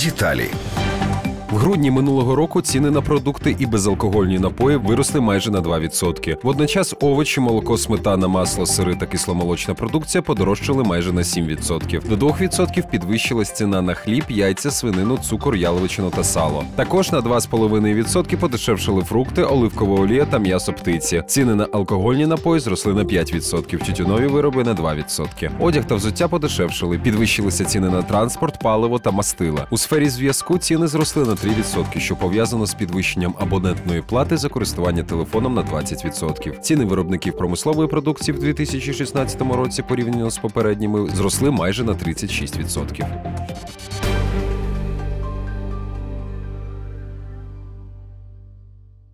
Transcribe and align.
Деталі. 0.00 0.50
В 1.50 1.56
грудні 1.56 1.90
минулого 1.90 2.36
року 2.36 2.62
ціни 2.62 2.90
на 2.90 3.00
продукти 3.00 3.56
і 3.58 3.66
безалкогольні 3.66 4.38
напої 4.38 4.76
виросли 4.76 5.20
майже 5.20 5.50
на 5.50 5.60
2%. 5.60 6.36
Водночас 6.42 6.94
овочі, 7.00 7.40
молоко, 7.40 7.78
сметана, 7.78 8.28
масло, 8.28 8.66
сири 8.66 8.94
та 8.94 9.06
кисломолочна 9.06 9.74
продукція 9.74 10.22
подорожчали 10.22 10.84
майже 10.84 11.12
на 11.12 11.22
7%. 11.22 12.16
До 12.16 12.26
2% 12.26 12.90
підвищилась 12.90 13.52
ціна 13.52 13.82
на 13.82 13.94
хліб, 13.94 14.24
яйця, 14.28 14.70
свинину, 14.70 15.18
цукор, 15.18 15.56
яловичину 15.56 16.10
та 16.10 16.24
сало. 16.24 16.64
Також 16.76 17.12
на 17.12 17.20
2,5% 17.20 18.36
подешевшили 18.36 19.02
фрукти, 19.02 19.42
оливкова 19.42 20.00
олія 20.00 20.24
та 20.24 20.38
м'ясо 20.38 20.72
птиці. 20.72 21.22
Ціни 21.26 21.54
на 21.54 21.66
алкогольні 21.72 22.26
напої 22.26 22.60
зросли 22.60 22.94
на 22.94 23.04
5%, 23.04 23.86
тютюнові 23.86 24.26
вироби 24.26 24.64
на 24.64 24.74
2%. 24.74 25.50
Одяг 25.60 25.84
та 25.84 25.94
взуття 25.94 26.28
подешевшили, 26.28 26.98
підвищилися 26.98 27.64
ціни 27.64 27.90
на 27.90 28.02
транспорт, 28.02 28.58
паливо 28.62 28.98
та 28.98 29.10
мастила. 29.10 29.66
У 29.70 29.78
сфері 29.78 30.08
зв'язку 30.08 30.58
ціни 30.58 30.86
зросли 30.86 31.24
на 31.24 31.36
3%, 31.44 32.00
що 32.00 32.16
пов'язано 32.16 32.66
з 32.66 32.74
підвищенням 32.74 33.34
абонентної 33.38 34.02
плати 34.02 34.36
за 34.36 34.48
користування 34.48 35.02
телефоном 35.02 35.54
на 35.54 35.62
20%. 35.62 36.58
Ціни 36.58 36.84
виробників 36.84 37.36
промислової 37.36 37.88
продукції 37.88 38.36
в 38.36 38.40
2016 38.40 39.40
році 39.40 39.82
порівняно 39.82 40.30
з 40.30 40.38
попередніми 40.38 41.10
зросли 41.10 41.50
майже 41.50 41.84
на 41.84 41.92
36%. 41.92 43.49